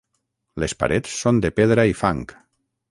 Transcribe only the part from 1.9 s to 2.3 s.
i fang.